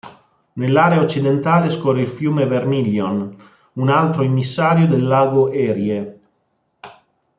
Nell'area 0.53 0.99
occidentale 0.99 1.69
scorre 1.69 2.01
il 2.01 2.07
fiume 2.07 2.47
"Vermillion" 2.47 3.35
un 3.73 3.89
altro 3.89 4.23
immissario 4.23 4.87
del 4.87 5.05
lago 5.05 5.51
Erie. 5.51 6.19